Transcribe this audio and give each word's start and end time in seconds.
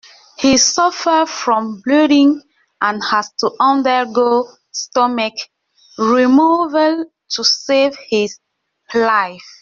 He 0.39 0.57
suffered 0.57 1.27
from 1.27 1.79
bleeding 1.85 2.41
and 2.81 3.03
had 3.03 3.21
to 3.37 3.51
undergo 3.59 4.47
stomach 4.71 5.35
removal 5.99 7.05
to 7.33 7.43
save 7.43 7.95
his 8.09 8.39
life. 8.95 9.45